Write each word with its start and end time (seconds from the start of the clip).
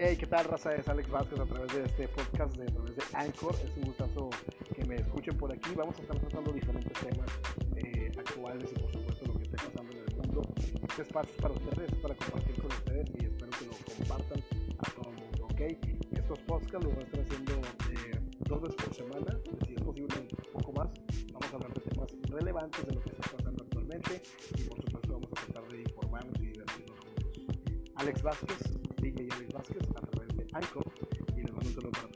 Hey, 0.00 0.16
¿qué 0.16 0.28
tal, 0.28 0.44
raza? 0.44 0.72
Es 0.76 0.86
Alex 0.86 1.10
Vázquez 1.10 1.40
a 1.40 1.44
través 1.44 1.74
de 1.74 1.82
este 1.82 2.06
podcast, 2.06 2.56
de, 2.56 2.62
a 2.62 2.66
través 2.66 2.94
de 2.94 3.02
Anchor. 3.14 3.52
Es 3.56 3.76
un 3.78 3.82
gustazo 3.82 4.30
que 4.72 4.84
me 4.84 4.94
escuchen 4.94 5.36
por 5.36 5.50
aquí. 5.52 5.74
Vamos 5.74 5.98
a 5.98 6.02
estar 6.02 6.16
tratando 6.20 6.52
diferentes 6.52 6.92
temas 6.92 7.28
eh, 7.74 8.12
actuales 8.16 8.70
y, 8.70 8.78
por 8.78 8.92
supuesto, 8.92 9.26
lo 9.26 9.34
que 9.34 9.42
esté 9.42 9.56
pasando 9.56 9.92
en 9.92 9.98
el 9.98 10.16
mundo. 10.16 10.42
Este 10.88 11.02
espacio 11.02 11.34
es 11.34 11.42
para 11.42 11.54
ustedes, 11.54 11.92
es 11.92 11.98
para 11.98 12.14
compartir 12.14 12.62
con 12.62 12.70
ustedes 12.70 13.10
y 13.10 13.24
espero 13.24 13.50
que 13.58 13.66
lo 13.66 13.96
compartan 13.96 14.44
a 14.78 14.90
todo 14.92 15.10
el 15.10 15.16
mundo, 15.16 15.48
¿ok? 15.50 15.60
Estos 16.12 16.38
podcasts 16.46 16.84
los 16.84 16.94
voy 16.94 17.02
a 17.02 17.06
estar 17.06 17.20
haciendo 17.20 17.52
eh, 17.90 18.20
dos 18.38 18.62
veces 18.62 18.76
por 18.76 18.94
semana, 18.94 19.40
si 19.66 19.74
es 19.74 19.80
posible 19.82 20.14
un 20.20 20.52
poco 20.52 20.72
más. 20.74 20.88
Vamos 21.32 21.52
a 21.52 21.56
hablar 21.56 21.74
de 21.74 21.80
temas 21.80 22.08
relevantes 22.30 22.86
de 22.86 22.94
lo 22.94 23.02
que 23.02 23.10
está 23.10 23.36
pasando 23.36 23.64
actualmente 23.64 24.22
y, 24.58 24.62
por 24.62 24.80
supuesto, 24.80 25.12
vamos 25.12 25.28
a 25.32 25.44
tratar 25.44 25.68
de 25.72 25.80
informarnos 25.82 26.38
y 26.38 26.46
divertirnos 26.46 27.00
juntos. 27.00 27.18
Alex 27.96 28.22
Vázquez, 28.22 28.58
DJ 29.00 29.28
Alex 29.32 29.52
Vázquez, 29.52 29.87
a 30.52 30.60
través 30.60 30.74
de 30.74 30.80
Anchor 30.80 30.92
y 31.36 31.42
les 31.42 31.52
mando 31.52 31.68
un 31.68 31.74
saludo 31.74 31.90
para 31.92 32.07